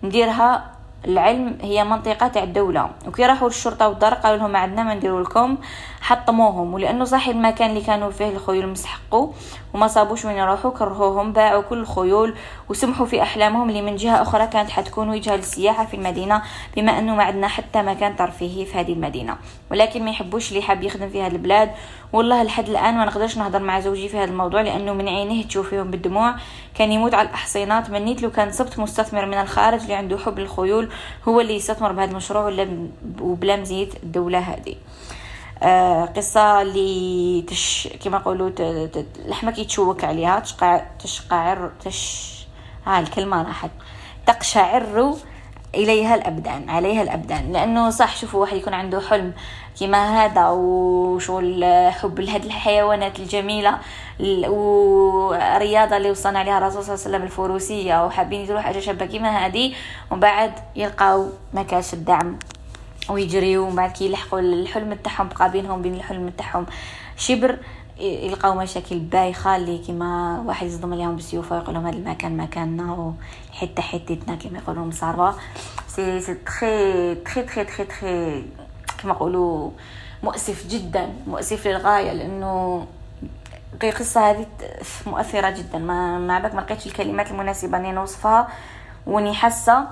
[0.03, 0.74] نديرها
[1.05, 2.89] العلم هي منطقة تاع الدولة.
[3.07, 5.57] وكي راحوا للشرطة والدار قالوا لهم ما عندنا ما نديروا لكم
[6.01, 6.73] حطموهم.
[6.73, 9.31] ولأنه صحي المكان اللي كانوا فيه الخيول مستحقوا
[9.73, 12.35] وما صابوش وين يروحوا كرهوهم باعوا كل الخيول
[12.69, 16.41] وسمحوا في أحلامهم اللي من جهة أخرى كانت حتكون وجهة للسياحة في المدينة
[16.77, 19.37] بما أنه ما عندنا حتى مكان ترفيهي في هذه المدينة.
[19.71, 21.71] ولكن ما يحبوش اللي حاب يخدم في هذه البلاد.
[22.13, 25.91] والله لحد الآن ما نقدرش نهضر مع زوجي في هذا الموضوع لأنه من عينيه تشوفيهم
[25.91, 26.35] بالدموع.
[26.77, 27.89] كان يموت على الأحصينات.
[27.89, 30.89] منيت لو كان صبت مستثمر من الخارج اللي عنده حب الخيول
[31.27, 32.67] هو اللي يستثمر بهذا المشروع
[33.21, 34.75] وبلا مزيت الدولة هذه.
[35.63, 38.49] آه قصة اللي تش كما يقولوا
[39.25, 40.39] لحمك يتشوك عليها.
[40.39, 42.31] تشقع تشقعر تش
[42.85, 43.71] ها الكلمة راحت
[44.25, 45.15] تقشعر
[45.75, 47.51] إليها الأبدان عليها الأبدان.
[47.53, 49.33] لأنه صح شوفوا واحد يكون عنده حلم.
[49.79, 53.79] كما هذا وشغل حب لهاد الحيوانات الجميلة
[54.19, 59.29] والرياضة اللي وصلنا عليها الرسول صلى الله عليه وسلم الفروسية وحابين يديروا حاجة شابة كيما
[59.45, 59.73] هذه
[60.11, 62.39] ومن بعد يلقاو مكاش الدعم
[63.09, 66.65] ويجريو ومن بعد كي يلحقوا الحلم تاعهم بقى بينهم بين الحلم تاعهم
[67.17, 67.57] شبر
[67.99, 73.13] يلقاو مشاكل بايخة اللي كيما واحد يصدم عليهم بالسيوفه ويقول لهم هذا المكان مكاننا
[73.53, 75.33] وحته حتتنا كيما يقولوا مصاربه
[75.87, 78.43] سي سي تخي تخي تخي تخي
[79.01, 79.71] كيما يقولوا
[80.23, 82.85] مؤسف جدا مؤسف للغاية لأنه
[83.83, 84.45] القصة هذه
[85.07, 85.77] مؤثرة جدا.
[85.77, 88.47] ما ما بالك ما لقيتش الكلمات المناسبة أني نوصفها
[89.07, 89.87] وني حاسة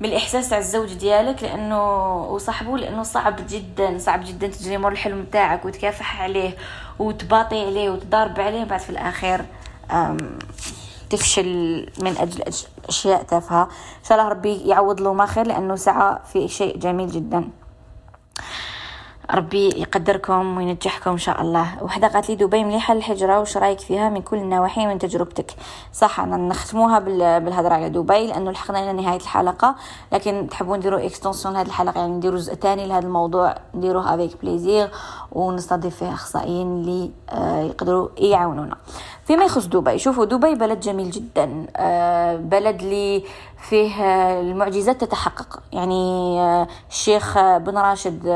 [0.00, 5.64] بالإحساس تاع الزوج ديالك لأنه وصاحبه لأنه صعب جدا صعب جدا تجري مور الحلم تاعك
[5.64, 6.56] وتكافح عليه
[6.98, 9.44] وتباطي عليه وتضارب عليه بعد في الاخير
[11.10, 12.42] تفشل من أجل
[12.88, 13.62] أشياء تافهة.
[13.62, 17.48] إن شاء الله ربي يعوض له ما خير لأنه سعى في شيء جميل جدا.
[19.30, 21.82] ربي يقدركم وينجحكم إن شاء الله.
[21.82, 25.54] وحدة قالت لي دبي مليحة للهجرة وش رأيك فيها؟ من كل النواحي من تجربتك.
[25.92, 26.98] صح أنا نختموها
[27.38, 29.74] بالهضره على دبي لأنه لحقنا إلى نهاية الحلقة.
[30.12, 34.90] لكن تحبون نديروا extension لهذه الحلقة يعني نديروا جزء ثاني لهذا الموضوع نديروه avec plaisir
[35.32, 38.76] ونستضيف فيه أخصائيين اللي آه، يقدروا يعاونونا.
[39.24, 43.24] فيما يخص دبي شوفوا دبي بلد جميل جدا آه، بلد اللي
[43.68, 44.04] فيه
[44.40, 45.62] المعجزات تتحقق.
[45.72, 48.26] يعني آه، الشيخ بن راشد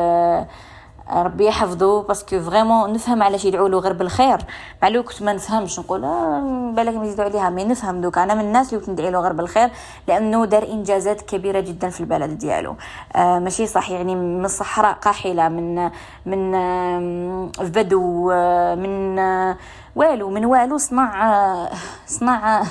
[1.12, 4.39] ربي يحفظه parce que vraiment نفهم علاش يدعوا له غير بالخير.
[4.83, 8.19] مع الوقت ما نفهمش نقول آه بالك يزيدوا عليها mais نفهم دوك.
[8.19, 9.71] أنا من الناس اللي ندعي له غير بالخير
[10.09, 12.77] لأنه دار إنجازات كبيرة جدا في البلد ديالو.
[13.17, 15.91] آه ماشي صح يعني من الصحراء قاحلة من
[16.27, 19.57] من آه بدو آه من آه
[19.97, 21.71] والو من والو صنع آه
[22.07, 22.67] صنع آه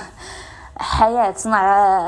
[0.77, 1.57] حياة صنع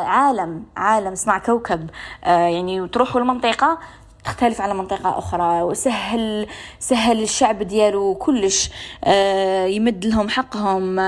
[0.03, 1.89] عالم عالم صنع كوكب.
[2.23, 3.79] آه يعني وتروحوا المنطقة
[4.23, 6.47] تختلف على منطقة أخرى وسهل
[6.79, 8.71] سهل الشعب ديالو كلش.
[9.03, 10.99] آه يمد لهم حقهم.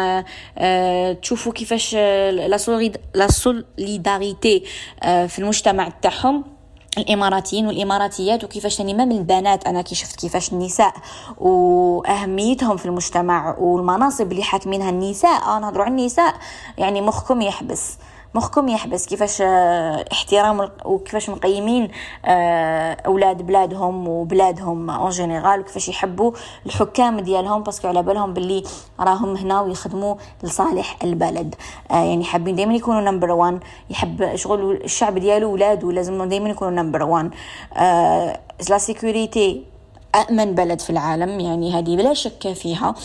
[0.58, 2.58] آه تشوفوا كيفاش لا
[5.28, 6.59] في المجتمع تاعهم.
[6.98, 10.94] الإماراتيين والإماراتيات وكيفاش تاني ما من البنات أنا كي شفت كيفاش النساء
[11.38, 16.36] وأهميتهم في المجتمع والمناصب اللي حاكمينها النساء نهضروا عن النساء
[16.78, 17.98] يعني مخكم يحبس.
[18.34, 19.06] مخكم يحبس.
[19.06, 21.92] كيفاش آه، احترام وكيفاش مقيمين
[22.26, 26.32] آه، أولاد بلادهم وبلادهم en général وكيفاش يحبوا
[26.66, 28.64] الحكام ديالهم parce que على بالهم باللي
[29.00, 31.56] راهم هنا ويخدموا لصالح البلد.
[31.92, 36.84] آه، يعني حابين دائما يكونوا number one يحب شغل الشعب ديالو ولادو لازم دائما يكونوا
[36.84, 37.32] number one
[38.70, 39.64] la sécurité
[40.16, 42.96] أأمن بلد في العالم يعني هذه بلا شك فيها.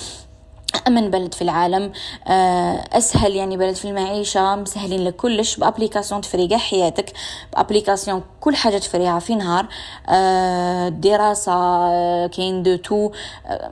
[0.89, 1.93] أمن بلد في العالم
[2.27, 7.13] آه، أسهل يعني بلد في المعيشة مسهلين لك كلش ب application تفري كاع حياتك
[7.53, 9.67] ب application كل حاجة تفريها في نهار
[10.09, 13.11] آه، دراسة آه، كاين de tout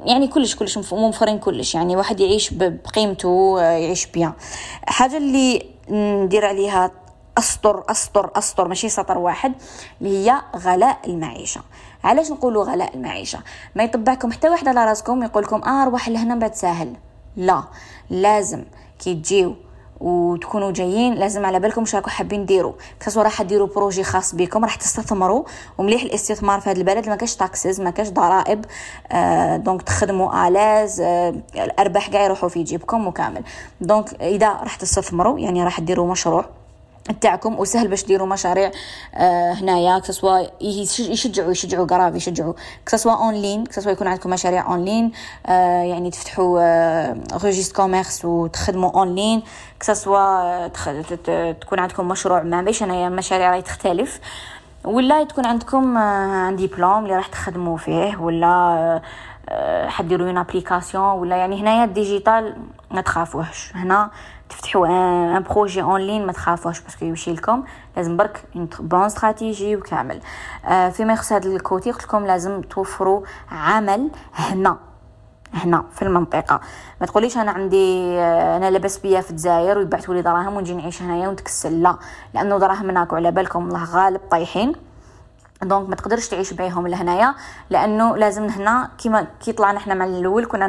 [0.05, 4.33] يعني كلش كلش موفرين كلش يعني واحد يعيش بقيمته يعيش bien
[4.87, 6.91] حاجة اللي ندير عليها
[7.39, 9.53] أسطر أسطر أسطر ماشي سطر واحد
[10.01, 11.61] اللي هي غلاء المعيشة.
[12.05, 13.39] علاش نقولوا غلاء المعيشة؟
[13.75, 16.93] ما يطبعكم حتى واحد على راسكم يقول لكم آه روح لهنا بعد ساهل
[17.37, 17.65] لا
[18.11, 18.65] لازم
[18.99, 19.55] كي تجيو
[20.01, 22.73] وتكونوا جايين لازم على بالكم واش راكم حابين ديروا.
[23.01, 25.45] que ce soit راح ديروا projet خاص بكم راح تستثمروا.
[25.79, 28.65] ومليح الاستثمار في هذا البلد ما كاش taxes ما كاش ضرائب.
[29.13, 33.43] آه donc تخدموا à l'aise آه الأرباح كاع يروحوا في جيبكم وكامل.
[33.81, 36.45] donc إذا راح تستثمروا يعني راح ديروا مشروع.
[37.21, 38.71] تاعكم وسهل باش ديروا مشاريع
[39.15, 42.55] آه هنايا que ce soit يشجعوا يشجعوا قراب يشجعوا.
[42.87, 45.13] كسوا اون لين كسوا يكون عندكم مشاريع en ligne
[45.47, 47.17] آه يعني تفتحوا آه
[47.77, 49.43] commerce وتخدموا en ligne
[49.81, 50.69] que ce soit
[51.53, 54.21] تكون عندكم مشروع ما بيش هنايا مشاريع راهي تختلف.
[54.85, 59.03] ولا تكون عندكم un diplôme اللي راح تخدموا فيه ولا
[59.87, 62.57] حديروا une application ولا يعني هنايا ال digital
[62.91, 63.73] ما تخافوهش.
[63.75, 64.11] هنا
[64.53, 67.63] تفتحوا un projet en ligne ما تخافوش parce que يمشي لكم.
[67.97, 68.45] لازم برك
[68.81, 70.21] bonne stratégie وكامل.
[70.93, 74.77] فيما يخص هذا ال côté قلت لكم لازم توفروا عمل هنا.
[75.55, 76.61] هنا في المنطقة.
[77.01, 81.29] ما تقوليش أنا عندي أنا لاباس بيا في الجزائر ويبعثوا لي دراهم ونجي نعيش هنايا
[81.29, 81.83] ونتكسل.
[81.83, 81.97] لا
[82.35, 84.73] لأنه دراهم هناك وعلى بالكم الله غالب طايحين.
[85.63, 87.35] donc ما تقدرش تعيش بيهم لهنايا
[87.71, 90.67] لأنه لازم هنا كيما كي طلعنا حنا مع الأول كنا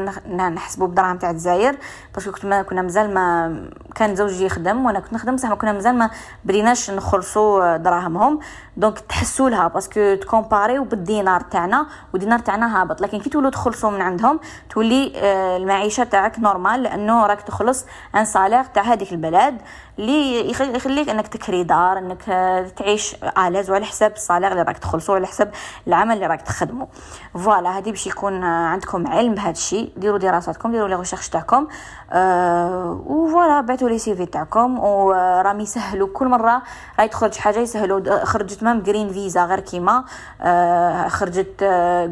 [0.50, 1.78] نحسبوا بدراهم تاع الجزائر
[2.14, 3.56] parce que كنت ما كنا مازال ما
[3.96, 6.10] كان زوجي يخدم وأنا كنت نخدم بصح ما كنا مازال ما
[6.46, 8.40] بديناش نخلصوا دراهمهم.
[8.78, 13.02] donc تحسوا لها parce que تكومباريو بالدينار تاعنا والدينار تاعنا هابط.
[13.02, 18.26] لكن كي تولوا تخلصوا من عندهم تولي آه، المعيشة تاعك normal لأنه راك تخلص un
[18.26, 19.62] salaire تاع هذيك البلد
[20.00, 24.62] اللي يخليك إنك تكري دار إنك آه، تعيش à l'aise وعلى حساب ال salaire اللي
[24.62, 25.52] راك تخلصوا على حساب
[25.88, 26.88] العمل اللي راك تخدموا
[27.34, 31.68] voilà هذه باش يكون آه، عندكم علم بهذا الشيء ديروا دراساتكم ديروا les recherches تاعكم
[32.12, 36.62] أه و voilà بعثوا les CV تاعكم وراهم يسهلوا كل مرة
[37.00, 40.04] راهي تخرج حاجة يسهلوا خرجت même green visa غير كيما
[40.42, 41.64] أه خرجت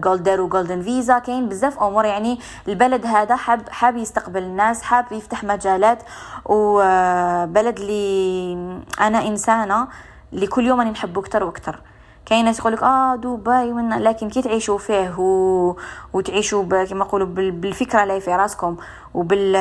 [0.04, 5.06] golden و golden visa كاين بزاف أمور يعني البلد هذا حاب حاب يستقبل الناس حاب
[5.12, 6.04] يفتح مجالات
[6.46, 8.54] وبلد اللي
[9.00, 9.88] أنا إنسانة
[10.34, 11.80] اللي كل يوم راني نحبه أكثر وأكثر
[12.26, 15.76] كاين ناس يقولك آه دبي من لكن كي تعيشوا فيه و...
[16.14, 16.84] وتعيشوا ب...
[16.84, 17.52] كما نقولوا بال...
[17.52, 18.78] بالفكرة اللي في راسكم
[19.14, 19.54] وبال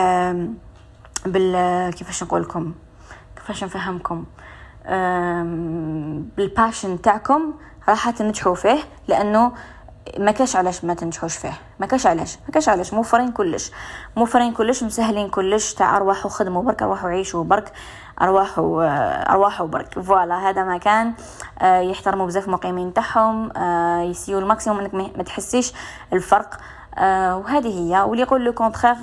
[1.26, 2.72] بال كيفاش نقول لكم؟
[3.36, 4.24] كيفاش نفهمكم؟
[6.36, 7.54] بال passion تاعكم
[7.88, 9.52] راح تنجحوا فيه لأنه
[10.18, 11.52] ما كاش علاش ما تنجحوش فيه.
[11.80, 12.36] ما كاش علاش.
[12.46, 12.92] ما كاش علاش.
[12.94, 13.70] موفرين كلش.
[14.16, 15.74] موفرين كلش مسهلين كلش.
[15.74, 17.72] تاع ارواحوا خدموا برك ارواحوا عيشوا برك
[18.22, 18.84] ارواحوا
[19.32, 21.12] ارواحوا برك voilà هذا مكان
[21.62, 23.50] آه، يحترموا بزاف المقيمين تاعهم.
[23.56, 25.72] آه، يسيو ال maximum إنك ما تحسيش
[26.12, 26.56] الفرق.
[27.00, 28.02] آه وهذه هي.
[28.02, 28.94] واللي يقول le contraire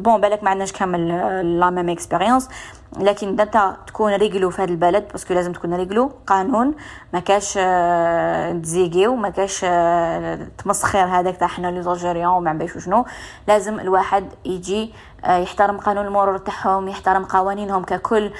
[0.00, 1.08] bon بالك ما عندناش كامل
[1.60, 2.48] la même expérience
[3.00, 6.74] لكن أنت تكون réglo في هذا البلد parce que لازم تكون réglo قانون
[7.12, 12.78] ما كاش آه تزيقيو ما كاش آه تمسخير هذاك تاع حنا les Algériens وما باش
[12.84, 13.04] شنو
[13.48, 14.92] لازم الواحد يجي
[15.28, 18.30] يحترم قانون المرور تاعهم يحترم قوانينهم ككل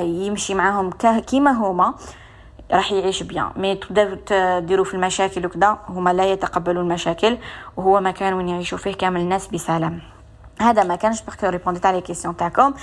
[0.00, 0.90] يمشي معاهم
[1.26, 1.94] كيما هما.
[2.72, 3.50] راح يعيش bien.
[3.56, 7.38] mais تبداو ديروا في المشاكل وكذا هما لا يتقبلوا المشاكل
[7.76, 10.00] وهو مكان وين يعيشوا فيه كامل الناس بسلام.
[10.60, 12.74] هذا ما كانش parce que ريبونديت على questions تاعكم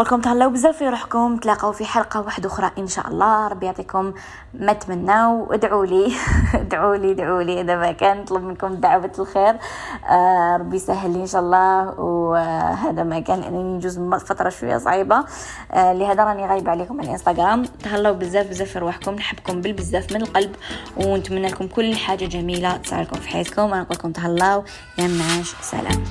[0.00, 3.48] لكم تهلاو بزاف في روحكم تلاقاو في حلقة واحدة أخرى إن شاء الله.
[3.48, 4.12] ربي يعطيكم
[4.54, 6.12] ما تمناو ادعوا لي.
[6.54, 7.62] ادعوا لي ادعوا لي.
[7.62, 9.56] دابا كان نطلب منكم دعوة الخير.
[10.10, 12.00] آه ربي يسهل لي إن شاء الله.
[12.00, 15.24] وهذا ما كان أنني نجوز فترة شوية صعيبة.
[15.72, 17.62] آه لهذا راني غايبة عليكم على الإنستغرام.
[17.64, 19.14] تهلاو بزاف بزاف في روحكم.
[19.14, 20.56] نحبكم بالبزاف من القلب.
[20.96, 23.62] ونتمنى لكم كل حاجة جميلة تصير لكم في حياتكم.
[23.62, 24.64] أنا نقول لكم تهلاو.
[24.98, 26.04] يا منعاش سلام.